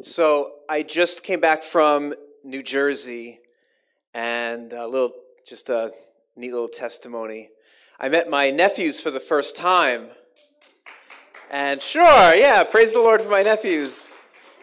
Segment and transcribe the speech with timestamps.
[0.00, 2.14] So I just came back from
[2.44, 3.40] New Jersey,
[4.14, 5.10] and a little,
[5.44, 5.90] just a
[6.36, 7.50] neat little testimony.
[7.98, 10.06] I met my nephews for the first time,
[11.50, 14.12] and sure, yeah, praise the Lord for my nephews.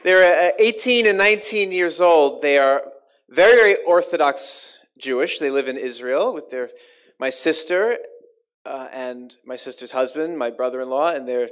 [0.06, 2.42] They're uh, 18 and 19 years old.
[2.42, 2.84] They are
[3.28, 5.40] very, very Orthodox Jewish.
[5.40, 6.70] They live in Israel with their
[7.20, 7.98] my sister
[8.66, 11.50] uh, and my sister's husband, my brother-in-law, and their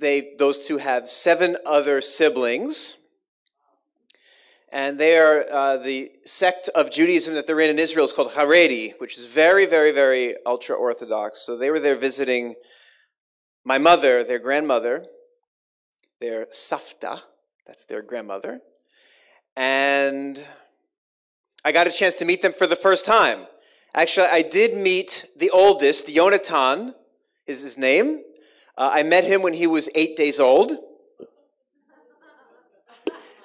[0.00, 2.96] they, those two have seven other siblings.
[4.72, 8.30] And they are uh, the sect of Judaism that they're in in Israel is called
[8.30, 11.40] Haredi, which is very, very, very ultra Orthodox.
[11.40, 12.54] So they were there visiting
[13.64, 15.06] my mother, their grandmother,
[16.20, 17.20] their Safta,
[17.66, 18.60] that's their grandmother.
[19.56, 20.42] And
[21.64, 23.46] I got a chance to meet them for the first time.
[23.94, 26.94] Actually, I did meet the oldest, Yonatan
[27.46, 28.22] is his name.
[28.80, 30.72] Uh, I met him when he was eight days old.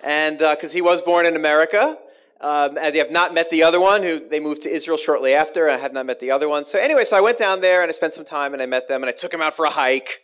[0.01, 1.97] And because uh, he was born in America.
[2.39, 5.33] Um, and I have not met the other one who they moved to Israel shortly
[5.33, 5.69] after.
[5.69, 6.63] I had not met the other one.
[6.63, 8.87] So anyway, so I went down there and I spent some time and I met
[8.87, 10.21] them and I took them out for a hike.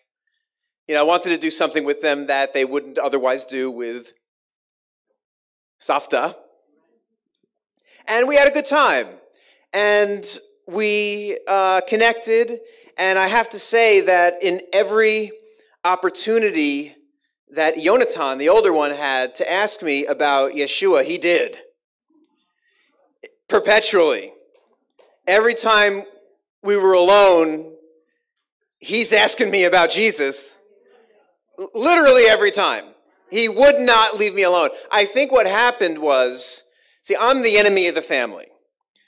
[0.88, 4.14] You know, I wanted to do something with them that they wouldn't otherwise do with
[5.82, 6.38] Safta.
[8.08, 9.08] And we had a good time.
[9.74, 10.24] And
[10.70, 12.62] we uh, connected
[13.02, 15.32] and I have to say that in every
[15.84, 16.94] opportunity
[17.50, 21.58] that Yonatan, the older one, had to ask me about Yeshua, he did.
[23.50, 24.34] Perpetually.
[25.26, 26.04] Every time
[26.62, 27.74] we were alone,
[28.78, 30.62] he's asking me about Jesus.
[31.74, 32.86] Literally every time.
[33.32, 34.70] He would not leave me alone.
[34.92, 36.70] I think what happened was
[37.02, 38.46] see, I'm the enemy of the family.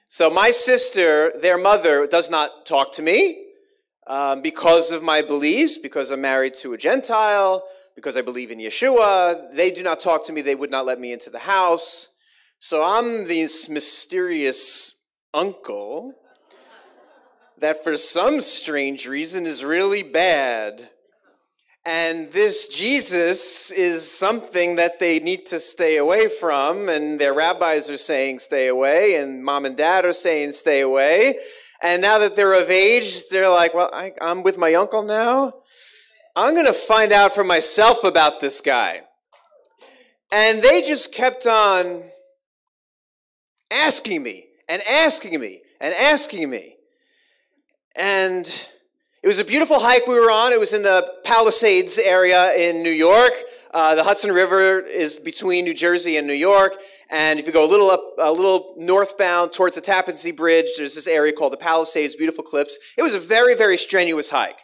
[0.07, 3.42] So my sister, their mother, does not talk to me
[4.07, 7.63] um, because of my beliefs, because I'm married to a Gentile,
[7.95, 9.53] because I believe in Yeshua.
[9.55, 10.41] They do not talk to me.
[10.41, 12.17] They would not let me into the house.
[12.59, 16.13] So I'm this mysterious uncle
[17.59, 20.89] that for some strange reason is really bad.
[21.85, 27.89] And this Jesus is something that they need to stay away from, and their rabbis
[27.89, 31.39] are saying stay away, and mom and dad are saying stay away.
[31.83, 35.53] And now that they're of age, they're like, well, I, am with my uncle now.
[36.33, 39.01] I'm going to find out for myself about this guy.
[40.31, 42.05] And they just kept on
[43.69, 46.77] asking me and asking me and asking me.
[47.97, 48.47] And
[49.21, 50.53] it was a beautiful hike we were on.
[50.53, 53.33] It was in the Palisades area in New York.
[53.73, 56.77] Uh, the Hudson River is between New Jersey and New York.
[57.13, 60.65] And if you go a little up, a little northbound towards the Tappan Zee Bridge,
[60.77, 62.75] there's this area called the Palisades, beautiful cliffs.
[62.97, 64.57] It was a very, very strenuous hike.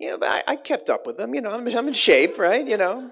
[0.00, 1.32] You know, but I, I kept up with them.
[1.32, 2.66] You know, I'm, I'm in shape, right?
[2.66, 3.08] You know,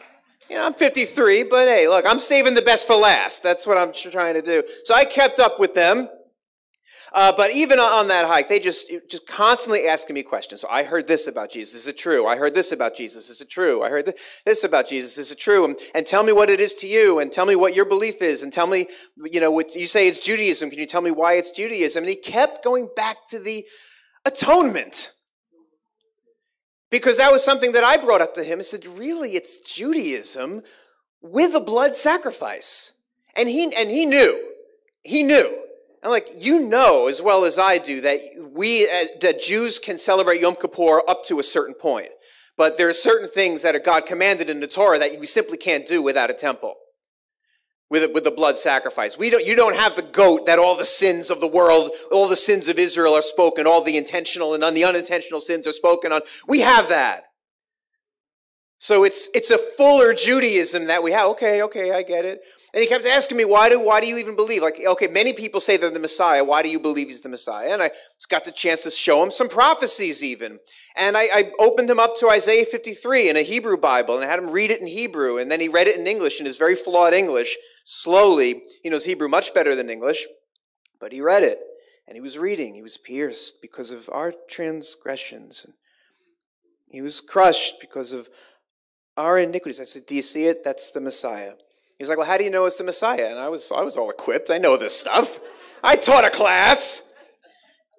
[0.51, 3.45] you know, I'm 53, but hey, look, I'm saving the best for last.
[3.45, 4.65] That's what I'm trying to do.
[4.83, 6.09] So I kept up with them.
[7.13, 10.61] Uh, but even on that hike, they just just constantly asking me questions.
[10.61, 11.75] So I heard this about Jesus.
[11.75, 12.27] Is it true?
[12.27, 13.31] I heard this about Jesus.
[13.31, 13.83] Is it true?
[13.83, 14.13] I heard
[14.45, 15.17] this about Jesus.
[15.17, 15.65] Is it true?
[15.65, 18.21] And, and tell me what it is to you, and tell me what your belief
[18.21, 20.71] is, and tell me, you know, what you say it's Judaism.
[20.71, 22.05] Can you tell me why it's Judaism?
[22.05, 23.65] And he kept going back to the
[24.27, 25.13] atonement.
[26.91, 28.61] Because that was something that I brought up to him.
[28.61, 30.63] I said, really, it's Judaism
[31.21, 33.03] with a blood sacrifice.
[33.37, 34.53] And he, and he knew.
[35.03, 35.65] He knew.
[36.03, 38.21] I'm like, you know as well as I do that
[38.53, 42.11] we, uh, that Jews can celebrate Yom Kippur up to a certain point.
[42.57, 45.57] But there are certain things that are God commanded in the Torah that we simply
[45.57, 46.75] can't do without a temple.
[47.91, 49.17] With, with the blood sacrifice.
[49.17, 52.29] We don't, you don't have the goat that all the sins of the world, all
[52.29, 56.13] the sins of Israel are spoken, all the intentional and the unintentional sins are spoken
[56.13, 56.21] on.
[56.47, 57.28] We have that.
[58.79, 61.31] So it's, it's a fuller Judaism that we have.
[61.31, 62.41] Okay, okay, I get it.
[62.73, 64.63] And he kept asking me, why do, why do you even believe?
[64.63, 66.45] Like, okay, many people say they're the Messiah.
[66.45, 67.73] Why do you believe he's the Messiah?
[67.73, 67.91] And I
[68.29, 70.61] got the chance to show him some prophecies even.
[70.97, 74.29] And I, I opened him up to Isaiah 53 in a Hebrew Bible and I
[74.29, 75.39] had him read it in Hebrew.
[75.39, 78.63] And then he read it in English in his very flawed English, slowly.
[78.83, 80.27] He knows Hebrew much better than English,
[81.01, 81.59] but he read it.
[82.07, 82.75] And he was reading.
[82.75, 85.65] He was pierced because of our transgressions.
[85.65, 85.75] And
[86.91, 88.29] he was crushed because of
[89.19, 89.81] our iniquities.
[89.81, 90.65] I said, do you see it?
[90.65, 91.53] That's the Messiah.
[91.99, 93.27] He's like, well, how do you know it's the Messiah?
[93.27, 94.51] And I was, I was all equipped.
[94.51, 95.41] I know this stuff.
[95.83, 97.13] I taught a class.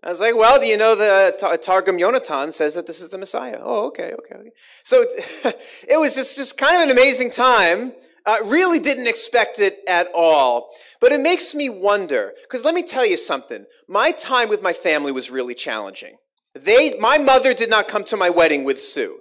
[0.01, 3.17] I was like, well, do you know the Targum Yonatan says that this is the
[3.17, 3.59] Messiah?
[3.61, 4.51] Oh, okay, okay, okay.
[4.83, 5.03] So
[5.87, 7.91] it was just, just kind of an amazing time.
[8.25, 10.69] Uh, really didn't expect it at all.
[11.01, 13.65] But it makes me wonder, because let me tell you something.
[13.89, 16.15] My time with my family was really challenging.
[16.55, 19.19] They, my mother did not come to my wedding with Sue.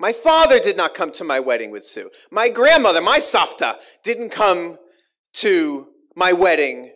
[0.00, 2.10] My father did not come to my wedding with Sue.
[2.30, 3.74] My grandmother, my Safta,
[4.04, 4.78] didn't come
[5.34, 6.92] to my wedding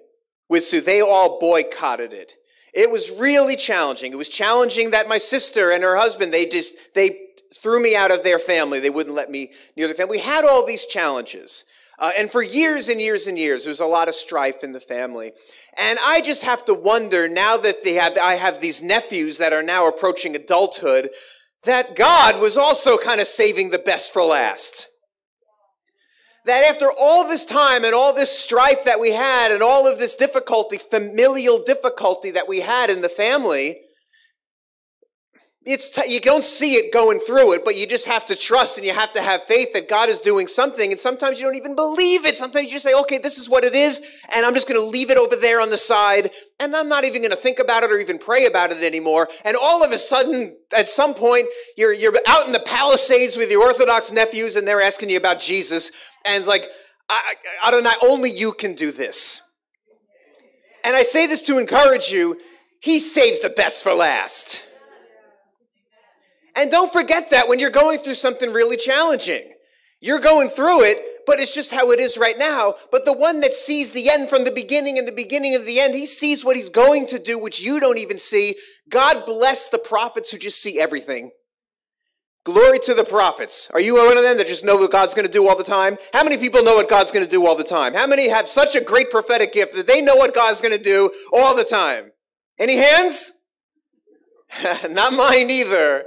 [0.49, 0.81] with Sue.
[0.81, 2.35] They all boycotted it.
[2.73, 4.13] It was really challenging.
[4.13, 7.19] It was challenging that my sister and her husband, they just, they
[7.55, 8.81] threw me out of their family.
[8.81, 10.19] They wouldn't let me near the family.
[10.19, 11.67] We had all these challenges.
[11.99, 14.73] Uh, and for years and years and years, there was a lot of strife in
[14.73, 15.33] the family.
[15.79, 19.53] And I just have to wonder now that they have, I have these nephews that
[19.53, 21.11] are now approaching adulthood,
[21.65, 24.89] that God was also kind of saving the best for last.
[26.45, 29.99] That after all this time and all this strife that we had and all of
[29.99, 33.77] this difficulty, familial difficulty that we had in the family,
[35.65, 38.79] it's t- you don't see it going through it, but you just have to trust
[38.79, 40.91] and you have to have faith that God is doing something.
[40.91, 42.37] And sometimes you don't even believe it.
[42.37, 44.05] Sometimes you just say, okay, this is what it is.
[44.35, 46.31] And I'm just going to leave it over there on the side.
[46.59, 49.29] And I'm not even going to think about it or even pray about it anymore.
[49.45, 53.51] And all of a sudden, at some point, you're, you're out in the Palisades with
[53.51, 55.93] your Orthodox nephews and they're asking you about Jesus.
[56.25, 56.65] And like,
[57.09, 59.43] I, I don't know, only you can do this.
[60.85, 62.41] And I say this to encourage you.
[62.81, 64.67] He saves the best for last.
[66.55, 69.53] And don't forget that when you're going through something really challenging.
[70.01, 72.75] You're going through it, but it's just how it is right now.
[72.91, 75.79] But the one that sees the end from the beginning and the beginning of the
[75.79, 78.57] end, he sees what he's going to do, which you don't even see.
[78.91, 81.31] God bless the prophets who just see everything.
[82.45, 83.71] Glory to the prophets.
[83.73, 85.63] Are you one of them that just know what God's going to do all the
[85.63, 85.97] time?
[86.13, 87.95] How many people know what God's going to do all the time?
[87.95, 90.83] How many have such a great prophetic gift that they know what God's going to
[90.83, 92.11] do all the time?
[92.59, 93.47] Any hands?
[94.91, 96.05] Not mine either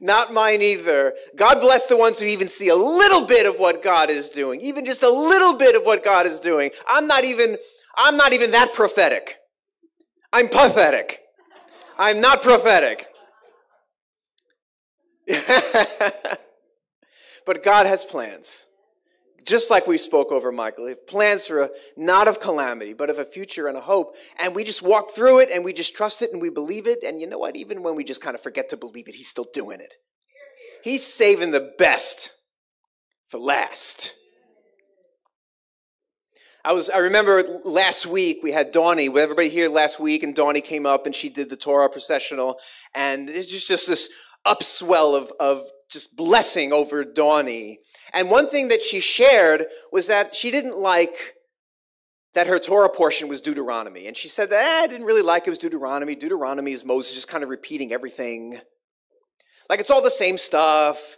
[0.00, 1.14] not mine either.
[1.36, 4.60] God bless the ones who even see a little bit of what God is doing,
[4.62, 6.70] even just a little bit of what God is doing.
[6.88, 7.58] I'm not even,
[7.96, 9.36] I'm not even that prophetic.
[10.32, 11.20] I'm pathetic.
[11.98, 13.06] I'm not prophetic.
[17.46, 18.69] but God has plans.
[19.50, 23.24] Just like we spoke over Michael, plans for a not of calamity, but of a
[23.24, 24.14] future and a hope.
[24.38, 27.02] And we just walk through it and we just trust it and we believe it.
[27.02, 27.56] And you know what?
[27.56, 29.94] Even when we just kind of forget to believe it, he's still doing it.
[30.84, 32.30] He's saving the best
[33.26, 34.14] for last.
[36.64, 40.32] I was, I remember last week we had Donnie, with everybody here last week, and
[40.32, 42.60] Donnie came up and she did the Torah processional.
[42.94, 44.10] And it's just, just this
[44.46, 47.80] upswell of, of just blessing over Donnie.
[48.12, 51.34] And one thing that she shared was that she didn't like
[52.34, 54.06] that her Torah portion was Deuteronomy.
[54.06, 56.14] And she said that eh, I didn't really like it was Deuteronomy.
[56.14, 58.58] Deuteronomy is Moses just kind of repeating everything.
[59.68, 61.16] Like it's all the same stuff.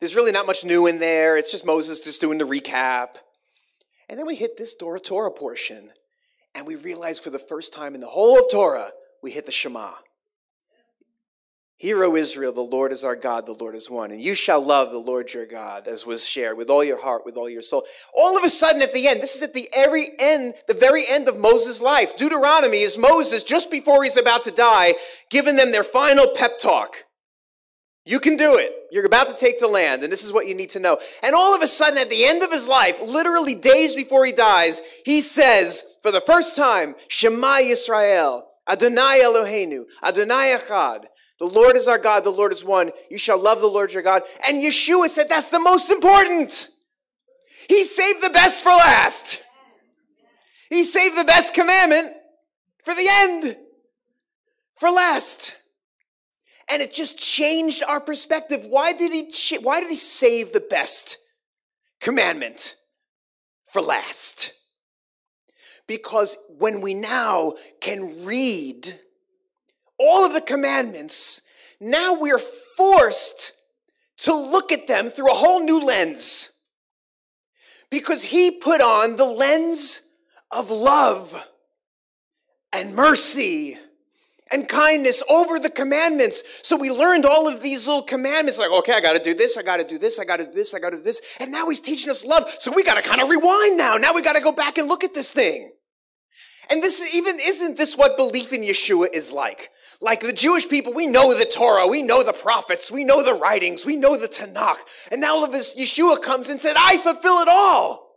[0.00, 1.36] There's really not much new in there.
[1.36, 3.16] It's just Moses just doing the recap.
[4.08, 5.90] And then we hit this Torah Torah portion,
[6.54, 8.90] and we realize for the first time in the whole of Torah,
[9.22, 9.92] we hit the Shema.
[11.80, 14.10] Hear, O Israel, the Lord is our God, the Lord is one.
[14.10, 17.24] And you shall love the Lord your God, as was shared, with all your heart,
[17.24, 17.84] with all your soul.
[18.14, 21.06] All of a sudden at the end, this is at the very end, the very
[21.08, 22.18] end of Moses' life.
[22.18, 24.94] Deuteronomy is Moses, just before he's about to die,
[25.30, 26.96] giving them their final pep talk.
[28.04, 28.74] You can do it.
[28.90, 30.98] You're about to take the land, and this is what you need to know.
[31.22, 34.32] And all of a sudden, at the end of his life, literally days before he
[34.32, 41.04] dies, he says, for the first time, Shema Yisrael, Adonai Eloheinu, Adonai Echad.
[41.40, 42.90] The Lord is our God, the Lord is one.
[43.10, 44.22] You shall love the Lord your God.
[44.46, 46.68] And Yeshua said that's the most important.
[47.66, 49.42] He saved the best for last.
[50.68, 52.12] He saved the best commandment
[52.84, 53.56] for the end,
[54.74, 55.56] for last.
[56.70, 58.66] And it just changed our perspective.
[58.68, 61.16] Why did he, why did he save the best
[62.00, 62.76] commandment
[63.72, 64.52] for last?
[65.86, 68.94] Because when we now can read
[70.00, 71.48] all of the commandments,
[71.80, 73.52] now we're forced
[74.18, 76.52] to look at them through a whole new lens.
[77.90, 80.14] Because he put on the lens
[80.50, 81.46] of love
[82.72, 83.76] and mercy
[84.52, 86.42] and kindness over the commandments.
[86.62, 89.56] So we learned all of these little commandments like, okay, I got to do this,
[89.56, 91.20] I got to do this, I got to do this, I got to do this.
[91.38, 92.44] And now he's teaching us love.
[92.58, 93.96] So we got to kind of rewind now.
[93.96, 95.72] Now we got to go back and look at this thing.
[96.68, 99.70] And this even isn't this what belief in Yeshua is like?
[100.02, 103.34] Like the Jewish people, we know the Torah, we know the prophets, we know the
[103.34, 104.78] writings, we know the Tanakh.
[105.10, 108.16] And now all of Yeshua comes and said, I fulfill it all.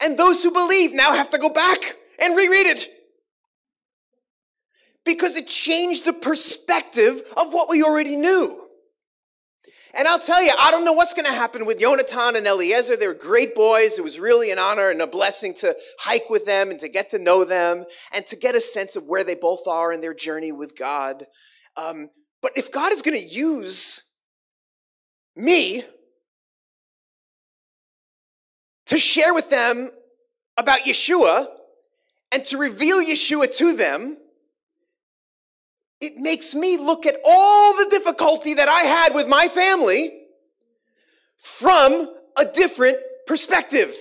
[0.00, 2.86] And those who believe now have to go back and reread it.
[5.04, 8.61] Because it changed the perspective of what we already knew.
[9.94, 12.96] And I'll tell you, I don't know what's going to happen with Yonatan and Eliezer.
[12.96, 13.98] They're great boys.
[13.98, 17.10] It was really an honor and a blessing to hike with them and to get
[17.10, 20.14] to know them and to get a sense of where they both are in their
[20.14, 21.26] journey with God.
[21.76, 22.08] Um,
[22.40, 24.14] but if God is going to use
[25.36, 25.82] me
[28.86, 29.90] to share with them
[30.56, 31.48] about Yeshua
[32.30, 34.16] and to reveal Yeshua to them,
[36.02, 40.10] it makes me look at all the difficulty that I had with my family
[41.38, 43.94] from a different perspective.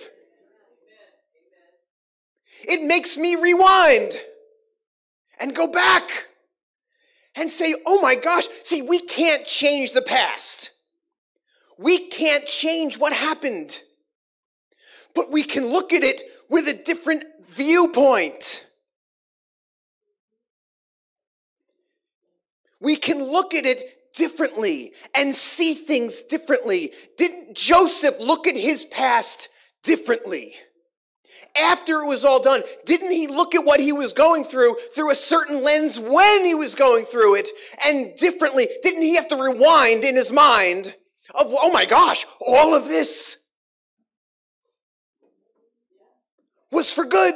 [2.67, 4.13] It makes me rewind
[5.39, 6.27] and go back
[7.35, 10.71] and say, oh my gosh, see, we can't change the past.
[11.77, 13.79] We can't change what happened.
[15.13, 18.60] But we can look at it with a different viewpoint.
[22.81, 23.81] We can look at it
[24.15, 26.91] differently and see things differently.
[27.17, 29.49] Didn't Joseph look at his past
[29.83, 30.53] differently?
[31.59, 35.11] After it was all done, didn't he look at what he was going through through
[35.11, 37.49] a certain lens when he was going through it
[37.85, 38.67] and differently?
[38.83, 40.95] Didn't he have to rewind in his mind
[41.35, 43.47] of, oh my gosh, all of this
[46.71, 47.35] was for good?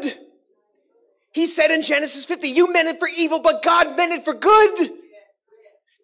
[1.34, 4.34] He said in Genesis 50, you meant it for evil, but God meant it for
[4.34, 4.92] good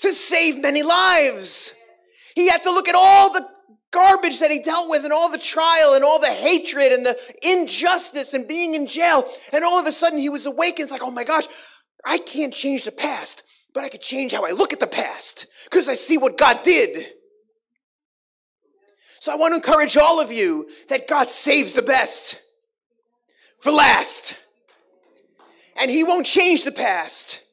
[0.01, 1.73] to save many lives.
[2.35, 3.47] He had to look at all the
[3.91, 7.17] garbage that he dealt with and all the trial and all the hatred and the
[7.41, 9.25] injustice and being in jail.
[9.53, 10.85] And all of a sudden he was awakened.
[10.85, 11.45] It's like, oh my gosh,
[12.05, 13.43] I can't change the past,
[13.73, 16.63] but I could change how I look at the past because I see what God
[16.63, 17.05] did.
[19.19, 22.41] So I want to encourage all of you that God saves the best
[23.59, 24.37] for last.
[25.79, 27.43] And he won't change the past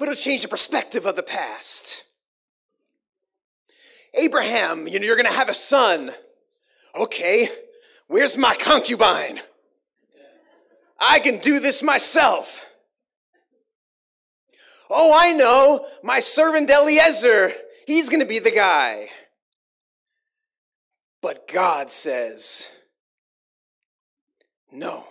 [0.00, 2.06] but it'll change the perspective of the past.
[4.14, 6.10] Abraham, you know, you're going to have a son.
[6.98, 7.50] Okay,
[8.06, 9.40] where's my concubine?
[10.98, 12.66] I can do this myself.
[14.88, 17.52] Oh, I know, my servant Eliezer,
[17.86, 19.10] he's going to be the guy.
[21.20, 22.70] But God says,
[24.72, 25.04] no.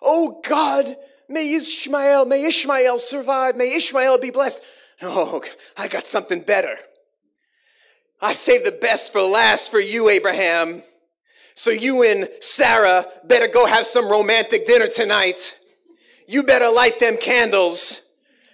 [0.00, 0.96] Oh, God,
[1.28, 3.56] May Ishmael, may Ishmael survive.
[3.56, 4.62] May Ishmael be blessed.
[5.02, 5.42] No,
[5.76, 6.76] I got something better.
[8.20, 10.82] I saved the best for last for you, Abraham.
[11.54, 15.58] So you and Sarah better go have some romantic dinner tonight.
[16.26, 18.12] You better light them candles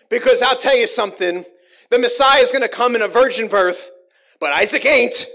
[0.08, 1.44] because I'll tell you something.
[1.90, 3.90] The Messiah is going to come in a virgin birth,
[4.38, 5.26] but Isaac ain't.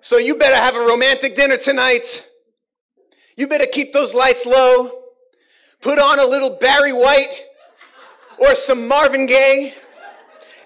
[0.00, 2.26] So you better have a romantic dinner tonight.
[3.36, 4.90] You better keep those lights low
[5.80, 7.44] put on a little Barry White
[8.38, 9.74] or some Marvin Gaye,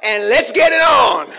[0.02, 1.30] and let's get it on.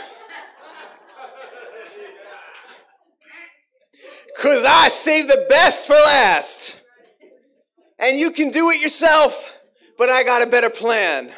[4.36, 6.82] Because I saved the best for last.
[8.00, 9.62] And you can do it yourself,
[9.98, 11.32] but I got a better plan.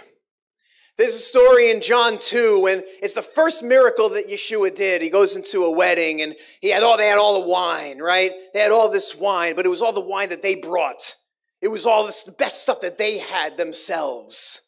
[0.98, 5.02] There's a story in John 2 and it's the first miracle that Yeshua did.
[5.02, 8.32] He goes into a wedding and he had all, they had all the wine, right?
[8.54, 11.16] They had all this wine, but it was all the wine that they brought.
[11.62, 14.62] It was all this, the best stuff that they had themselves.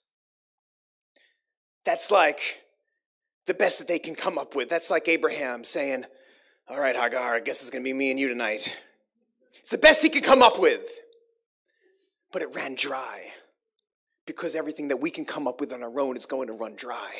[1.85, 2.61] That's like
[3.45, 4.69] the best that they can come up with.
[4.69, 6.05] That's like Abraham saying,
[6.67, 8.77] All right, Hagar, I guess it's going to be me and you tonight.
[9.59, 10.89] It's the best he could come up with.
[12.31, 13.31] But it ran dry
[14.25, 16.75] because everything that we can come up with on our own is going to run
[16.75, 17.11] dry.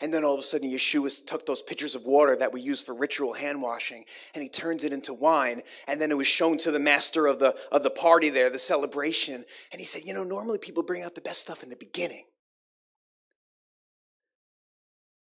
[0.00, 2.80] And then all of a sudden, Yeshua took those pitchers of water that we use
[2.80, 4.04] for ritual hand washing
[4.34, 5.60] and he turned it into wine.
[5.86, 8.58] And then it was shown to the master of the, of the party there, the
[8.58, 9.44] celebration.
[9.72, 12.24] And he said, You know, normally people bring out the best stuff in the beginning.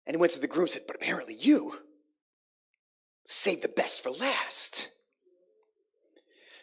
[0.06, 1.78] And he went to the groom and said, But apparently you
[3.24, 4.90] saved the best for last.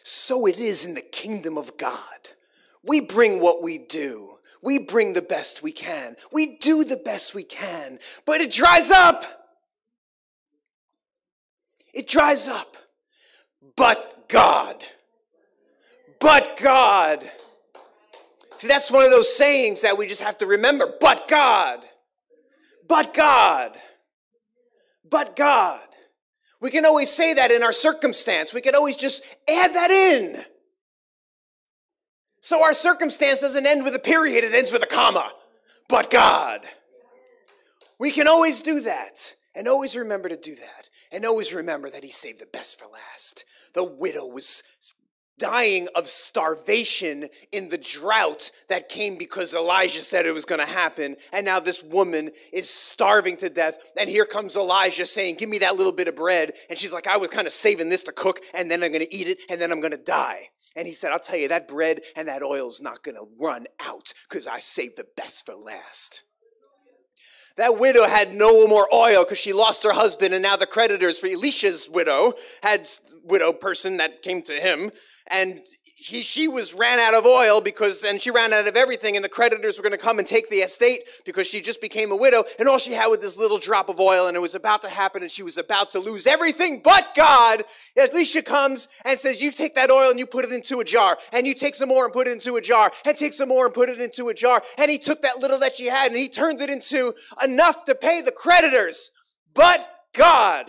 [0.02, 2.00] So it is in the kingdom of God.
[2.82, 4.36] We bring what we do.
[4.62, 6.16] We bring the best we can.
[6.32, 9.24] We do the best we can, but it dries up.
[11.92, 12.76] It dries up.
[13.76, 14.84] But God.
[16.20, 17.28] But God.
[18.56, 20.92] See, that's one of those sayings that we just have to remember.
[21.00, 21.80] But God.
[22.86, 23.76] But God.
[25.08, 25.80] But God.
[26.60, 28.52] We can always say that in our circumstance.
[28.52, 30.36] We can always just add that in.
[32.40, 35.30] So our circumstance doesn't end with a period, it ends with a comma.
[35.88, 36.60] But God.
[37.98, 42.04] We can always do that and always remember to do that and always remember that
[42.04, 43.44] He saved the best for last.
[43.74, 44.62] The widow was
[45.40, 50.72] dying of starvation in the drought that came because Elijah said it was going to
[50.72, 51.16] happen.
[51.32, 53.90] And now this woman is starving to death.
[53.98, 56.52] And here comes Elijah saying, Give me that little bit of bread.
[56.68, 59.04] And she's like, I was kind of saving this to cook, and then I'm going
[59.04, 60.50] to eat it, and then I'm going to die.
[60.80, 63.28] And he said, I'll tell you, that bread and that oil is not going to
[63.38, 66.22] run out because I saved the best for last.
[67.58, 71.18] that widow had no more oil because she lost her husband, and now the creditors
[71.18, 72.32] for Elisha's widow
[72.62, 72.88] had
[73.22, 74.90] widow person that came to him,
[75.26, 75.60] and
[76.02, 79.24] he, she was ran out of oil because, and she ran out of everything, and
[79.24, 82.16] the creditors were going to come and take the estate because she just became a
[82.16, 84.80] widow, and all she had was this little drop of oil, and it was about
[84.80, 87.64] to happen, and she was about to lose everything but God.
[87.98, 91.18] Elisha comes and says, You take that oil and you put it into a jar,
[91.34, 93.66] and you take some more and put it into a jar, and take some more
[93.66, 94.62] and put it into a jar.
[94.78, 97.12] And he took that little that she had and he turned it into
[97.44, 99.10] enough to pay the creditors,
[99.54, 100.64] but God.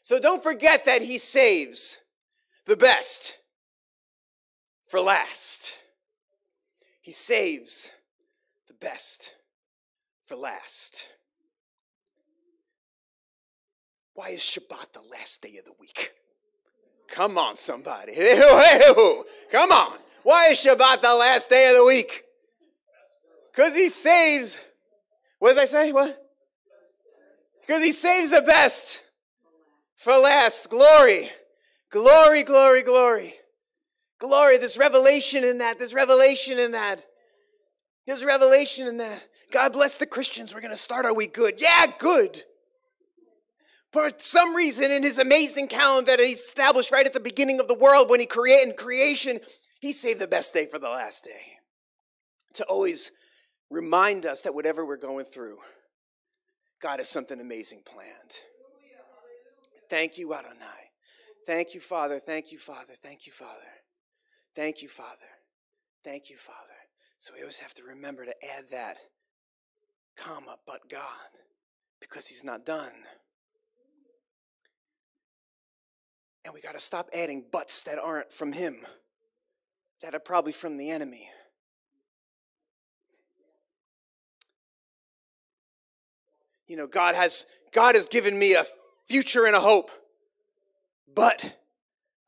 [0.00, 1.98] So don't forget that he saves
[2.64, 3.40] the best
[4.92, 5.78] for last.
[7.00, 7.92] He saves
[8.68, 9.34] the best
[10.26, 11.08] for last.
[14.12, 16.12] Why is Shabbat the last day of the week?
[17.08, 18.12] Come on, somebody.
[19.50, 19.96] Come on.
[20.24, 22.24] Why is Shabbat the last day of the week?
[23.50, 24.58] Because he saves.
[25.38, 25.92] What did I say?
[25.92, 26.22] What?
[27.62, 29.00] Because he saves the best
[29.96, 30.68] for last.
[30.68, 31.30] Glory.
[31.88, 33.36] Glory, glory, glory.
[34.22, 35.80] Glory, this revelation in that.
[35.80, 37.04] this revelation in that.
[38.06, 39.26] There's revelation in that.
[39.50, 40.54] God bless the Christians.
[40.54, 41.60] We're going to start our week good.
[41.60, 42.44] Yeah, good.
[43.92, 47.66] For some reason, in his amazing calendar that he established right at the beginning of
[47.66, 49.40] the world when he created creation,
[49.80, 51.58] he saved the best day for the last day.
[52.54, 53.10] To always
[53.70, 55.56] remind us that whatever we're going through,
[56.80, 58.38] God has something amazing planned.
[59.90, 60.92] Thank you, Adonai.
[61.44, 62.20] Thank you, Father.
[62.20, 62.94] Thank you, Father.
[63.02, 63.81] Thank you, Father.
[64.54, 65.28] Thank you, Father.
[66.04, 66.58] Thank you, Father.
[67.18, 68.98] So we always have to remember to add that
[70.16, 71.30] comma, but God,
[72.00, 72.92] because He's not done.
[76.44, 78.78] And we got to stop adding buts that aren't from Him,
[80.02, 81.28] that are probably from the enemy.
[86.66, 88.64] You know, God has God has given me a
[89.06, 89.90] future and a hope,
[91.14, 91.56] but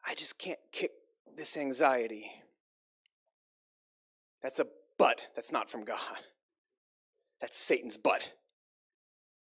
[0.07, 0.91] I just can't kick
[1.37, 2.31] this anxiety.
[4.43, 4.67] That's a
[4.99, 5.99] but that's not from God.
[7.41, 8.33] That's Satan's butt.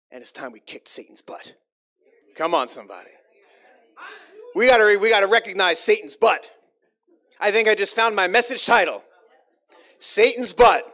[0.09, 1.53] And it's time we kicked Satan's butt.
[2.35, 3.09] Come on, somebody.
[4.55, 6.49] We gotta, we gotta recognize Satan's butt.
[7.39, 9.03] I think I just found my message title
[9.99, 10.91] Satan's butt.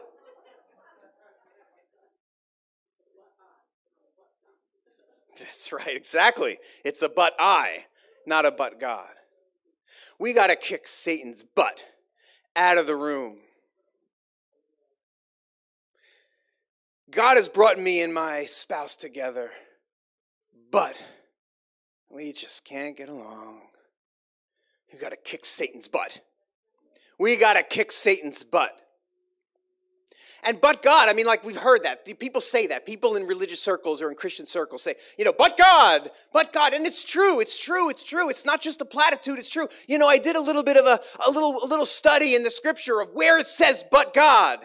[5.38, 6.58] That's right, exactly.
[6.84, 7.84] It's a but I,
[8.26, 9.08] not a but God.
[10.18, 11.84] We got to kick Satan's butt
[12.56, 13.38] out of the room.
[17.10, 19.50] God has brought me and my spouse together,
[20.70, 21.04] but
[22.10, 23.60] we just can't get along.
[24.92, 26.20] We got to kick Satan's butt.
[27.18, 28.81] We got to kick Satan's butt.
[30.44, 32.04] And but God, I mean, like we've heard that.
[32.18, 32.84] People say that.
[32.84, 36.74] People in religious circles or in Christian circles say, you know, but God, but God.
[36.74, 38.28] And it's true, it's true, it's true.
[38.28, 39.68] It's not just a platitude, it's true.
[39.86, 42.42] You know, I did a little bit of a, a little, a little study in
[42.42, 44.58] the scripture of where it says, but God.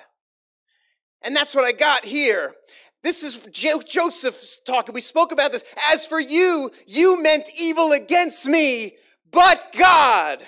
[1.21, 2.55] And that's what I got here.
[3.03, 4.95] This is jo- Joseph's talking.
[4.95, 5.63] We spoke about this.
[5.91, 8.95] As for you, you meant evil against me,
[9.31, 10.39] but God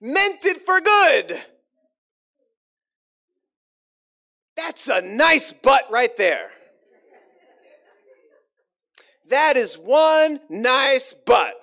[0.00, 1.42] meant it for good
[4.58, 6.50] That's a nice butt right there.
[9.30, 11.54] That is one nice butt.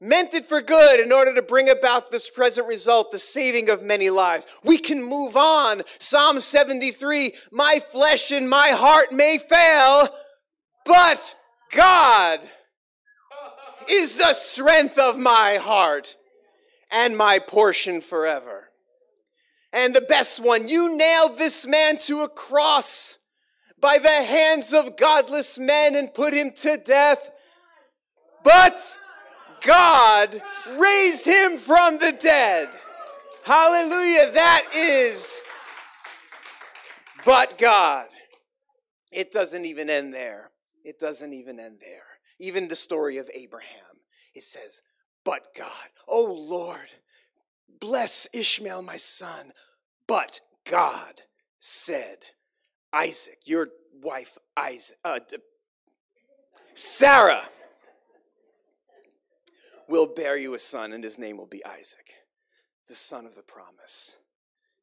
[0.00, 3.82] Meant it for good in order to bring about this present result, the saving of
[3.82, 4.46] many lives.
[4.62, 5.82] We can move on.
[5.98, 10.08] Psalm 73 My flesh and my heart may fail,
[10.86, 11.34] but
[11.72, 12.38] God
[13.88, 16.14] is the strength of my heart
[16.92, 18.67] and my portion forever.
[19.78, 23.18] And the best one, you nailed this man to a cross
[23.80, 27.30] by the hands of godless men and put him to death.
[28.42, 28.98] But
[29.60, 30.42] God
[30.76, 32.70] raised him from the dead.
[33.44, 34.32] Hallelujah.
[34.32, 35.40] That is
[37.24, 38.08] but God.
[39.12, 40.50] It doesn't even end there.
[40.82, 42.18] It doesn't even end there.
[42.40, 44.02] Even the story of Abraham,
[44.34, 44.82] it says,
[45.24, 45.88] but God.
[46.08, 46.88] Oh Lord,
[47.80, 49.52] Bless Ishmael, my son.
[50.08, 51.20] But God
[51.60, 52.30] said,
[52.92, 53.68] Isaac, your
[54.02, 55.20] wife, Isaac, uh,
[56.74, 57.44] Sarah,
[59.88, 62.14] will bear you a son, and his name will be Isaac,
[62.88, 64.16] the son of the promise.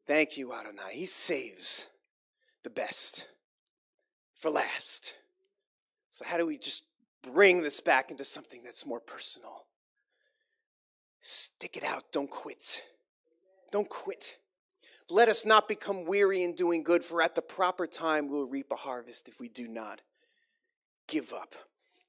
[0.06, 0.94] Thank you, Adonai.
[0.94, 1.90] He saves
[2.64, 3.28] the best
[4.36, 5.16] for last.
[6.12, 6.84] So, how do we just
[7.24, 9.66] bring this back into something that's more personal?
[11.20, 12.04] Stick it out.
[12.12, 12.84] Don't quit.
[13.72, 14.38] Don't quit.
[15.10, 18.72] Let us not become weary in doing good, for at the proper time we'll reap
[18.72, 20.02] a harvest if we do not
[21.08, 21.54] give up.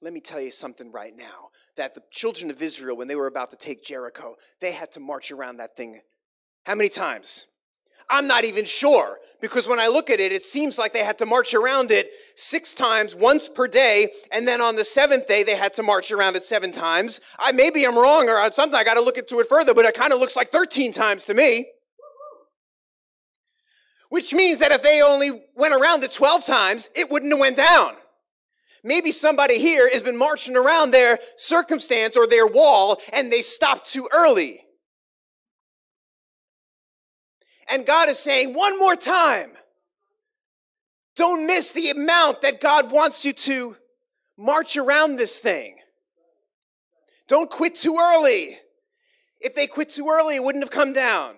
[0.01, 3.27] Let me tell you something right now that the children of Israel, when they were
[3.27, 6.01] about to take Jericho, they had to march around that thing.
[6.65, 7.47] How many times?
[8.09, 11.19] I'm not even sure because when I look at it, it seems like they had
[11.19, 15.43] to march around it six times, once per day, and then on the seventh day
[15.43, 17.21] they had to march around it seven times.
[17.39, 18.79] I maybe I'm wrong or something.
[18.79, 21.25] I got to look into it further, but it kind of looks like 13 times
[21.25, 21.67] to me.
[24.09, 27.57] Which means that if they only went around it 12 times, it wouldn't have went
[27.57, 27.95] down.
[28.85, 33.87] Maybe somebody here has been marching around their circumstance or their wall and they stopped
[33.87, 34.61] too early.
[37.69, 39.51] And God is saying one more time,
[41.17, 43.77] don't miss the amount that God wants you to
[44.39, 45.77] march around this thing.
[47.27, 48.57] Don't quit too early.
[49.41, 51.35] If they quit too early, it wouldn't have come down.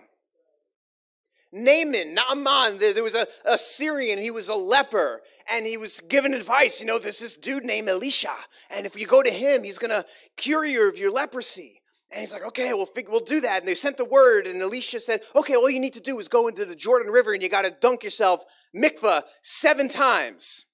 [1.52, 6.34] Naaman, Naaman, there was a, a Syrian, he was a leper, and he was given
[6.34, 6.80] advice.
[6.80, 8.34] You know, there's this dude named Elisha,
[8.70, 10.04] and if you go to him, he's gonna
[10.36, 11.80] cure you of your leprosy.
[12.10, 13.58] And he's like, okay, we'll, we'll do that.
[13.58, 16.28] And they sent the word, and Elisha said, okay, all you need to do is
[16.28, 20.64] go into the Jordan River and you got to dunk yourself mikvah seven times.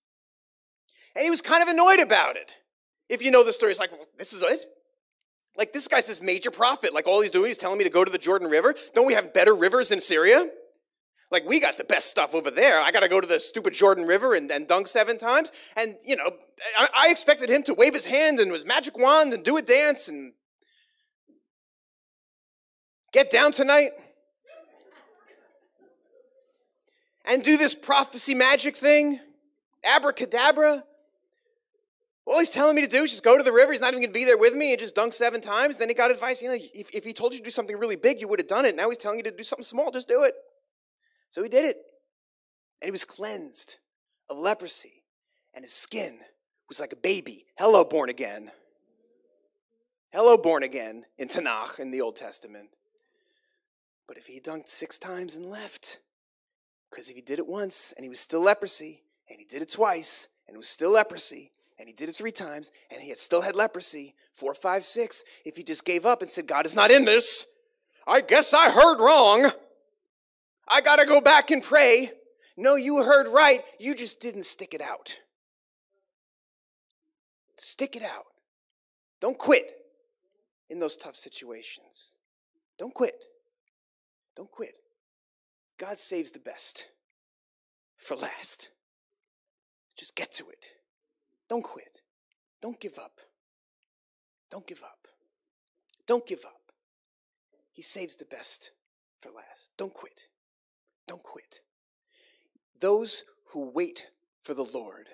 [1.17, 2.59] And he was kind of annoyed about it.
[3.09, 4.65] If you know the story, it's like, well, this is it?
[5.57, 6.95] Like, this guy's this major prophet.
[6.95, 8.75] Like, all he's doing is telling me to go to the Jordan River.
[8.95, 10.47] Don't we have better rivers in Syria?
[11.31, 12.81] Like, we got the best stuff over there.
[12.81, 15.51] I got to go to the stupid Jordan River and, and dunk seven times.
[15.77, 16.31] And, you know,
[16.79, 19.63] I, I expected him to wave his hand and his magic wand and do a
[19.63, 20.33] dance and
[23.13, 23.93] get down tonight
[27.25, 29.19] and do this prophecy magic thing,
[29.85, 30.85] abracadabra.
[32.27, 33.73] All he's telling me to do is just go to the river.
[33.73, 35.77] He's not even going to be there with me and just dunk seven times.
[35.77, 36.41] Then he got advice.
[36.41, 38.49] You know, if, if he told you to do something really big, you would have
[38.49, 38.75] done it.
[38.77, 39.91] Now he's telling you to do something small.
[39.91, 40.35] Just do it.
[41.35, 41.79] So he did it.
[42.81, 43.79] And he was cleansed
[44.31, 45.03] of leprosy.
[45.53, 46.21] And his skin
[46.69, 47.45] was like a baby.
[47.59, 48.53] Hello, born again.
[50.13, 52.69] Hello, born again in Tanakh in the Old Testament.
[54.07, 55.99] But if he dunked six times and left,
[56.89, 59.73] because if he did it once and he was still leprosy, and he did it
[59.73, 63.19] twice and it was still leprosy, and he did it three times and he had
[63.19, 66.77] still had leprosy, four, five, six, if he just gave up and said, God is
[66.77, 67.49] not in this,
[68.07, 69.51] I guess I heard wrong.
[70.69, 72.11] I got to go back and pray.
[72.57, 73.63] No, you heard right.
[73.79, 75.21] You just didn't stick it out.
[77.57, 78.25] Stick it out.
[79.21, 79.71] Don't quit
[80.71, 82.15] in those tough situations.
[82.79, 83.25] Don't quit.
[84.37, 84.75] Don't quit.
[85.79, 86.89] God saves the best
[87.97, 88.71] for last.
[89.97, 90.67] Just get to it.
[91.49, 92.01] Don't quit.
[92.61, 93.21] Don't give up.
[94.51, 95.09] Don't give up.
[96.07, 96.73] Don't give up.
[97.73, 98.71] He saves the best
[99.21, 99.71] for last.
[99.77, 100.29] Don't quit.
[101.07, 101.61] Don't quit.
[102.81, 104.09] Those who wait
[104.43, 105.09] for the Lord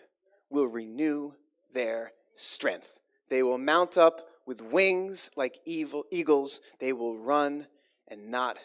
[0.50, 1.32] will renew
[1.72, 2.98] their strength.
[3.28, 6.60] They will mount up with wings like evil eagles.
[6.80, 7.66] They will run
[8.08, 8.58] and not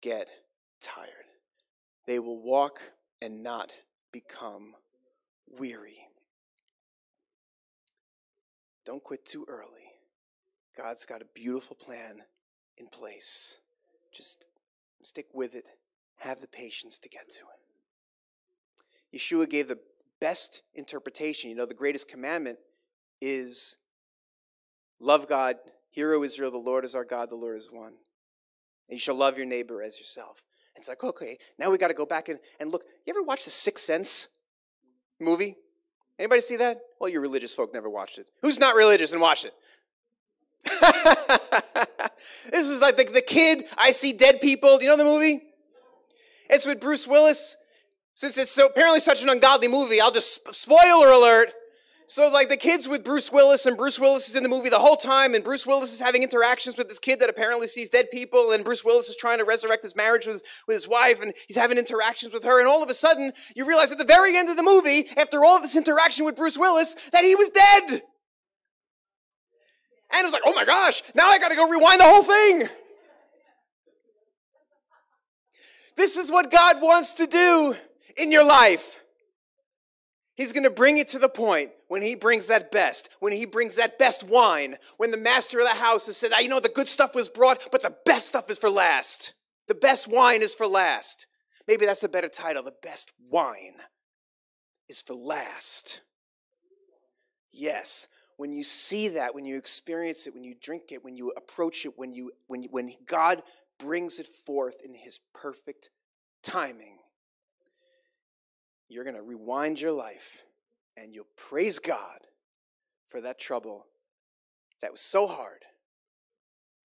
[0.00, 0.28] get
[0.80, 1.08] tired.
[2.06, 2.80] They will walk
[3.20, 3.72] and not
[4.12, 4.74] become
[5.58, 5.98] weary.
[8.84, 9.90] Don't quit too early.
[10.76, 12.20] God's got a beautiful plan
[12.76, 13.60] in place.
[14.12, 14.46] Just
[15.02, 15.64] stick with it.
[16.18, 19.18] Have the patience to get to it.
[19.18, 19.78] Yeshua gave the
[20.20, 21.50] best interpretation.
[21.50, 22.58] You know, the greatest commandment
[23.20, 23.76] is
[25.00, 25.56] love God,
[25.90, 27.92] hear, O Israel, the Lord is our God, the Lord is one.
[28.88, 30.42] And you shall love your neighbor as yourself.
[30.76, 32.84] It's like, okay, now we got to go back and, and look.
[33.06, 34.28] You ever watch the Sixth Sense
[35.20, 35.56] movie?
[36.18, 36.80] Anybody see that?
[37.00, 38.26] Well, you religious folk never watched it.
[38.42, 39.54] Who's not religious and watched it?
[42.50, 44.78] this is like the, the kid, I see dead people.
[44.78, 45.42] Do you know the movie?
[46.50, 47.56] It's with Bruce Willis.
[48.14, 51.52] Since it's so apparently such an ungodly movie, I'll just spoiler alert.
[52.06, 54.78] So, like the kids with Bruce Willis, and Bruce Willis is in the movie the
[54.78, 58.10] whole time, and Bruce Willis is having interactions with this kid that apparently sees dead
[58.10, 61.32] people, and Bruce Willis is trying to resurrect his marriage with, with his wife, and
[61.48, 64.36] he's having interactions with her, and all of a sudden, you realize at the very
[64.36, 68.02] end of the movie, after all this interaction with Bruce Willis, that he was dead.
[70.12, 72.68] And it's like, oh my gosh, now I gotta go rewind the whole thing.
[75.96, 77.74] This is what God wants to do
[78.16, 79.00] in your life.
[80.34, 83.46] He's going to bring it to the point when he brings that best, when he
[83.46, 86.68] brings that best wine, when the master of the house has said, I know the
[86.68, 89.34] good stuff was brought, but the best stuff is for last.
[89.68, 91.26] The best wine is for last.
[91.68, 92.64] Maybe that's a better title.
[92.64, 93.76] The best wine
[94.88, 96.00] is for last.
[97.52, 101.32] Yes, when you see that, when you experience it, when you drink it, when you
[101.36, 103.42] approach it, when you when you, when God
[103.78, 105.90] brings it forth in his perfect
[106.42, 106.98] timing,
[108.88, 110.42] you're going to rewind your life
[110.96, 112.20] and you'll praise God
[113.08, 113.86] for that trouble
[114.80, 115.64] that was so hard.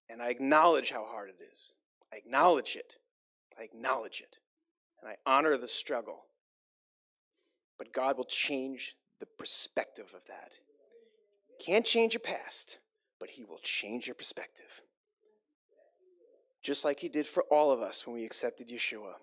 [0.10, 1.76] And I acknowledge how hard it is.
[2.12, 2.96] I acknowledge it.
[3.60, 4.38] I acknowledge it.
[5.02, 6.26] And I honor the struggle.
[7.78, 10.54] But God will change the perspective of that.
[11.64, 12.80] Can't change your past,
[13.20, 14.82] but He will change your perspective.
[16.70, 19.14] Just like He did for all of us when we accepted Yeshua.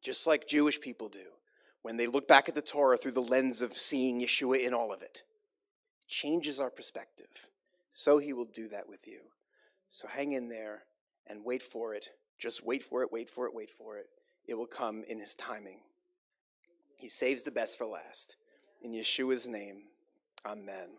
[0.00, 1.26] Just like Jewish people do
[1.82, 4.92] when they look back at the Torah through the lens of seeing Yeshua in all
[4.92, 5.24] of it.
[6.06, 7.48] Changes our perspective.
[7.90, 9.18] So He will do that with you.
[9.88, 10.84] So hang in there
[11.26, 12.10] and wait for it.
[12.38, 14.06] Just wait for it, wait for it, wait for it.
[14.46, 15.80] It will come in His timing.
[17.00, 18.36] He saves the best for last.
[18.80, 19.82] In Yeshua's name,
[20.46, 20.90] amen.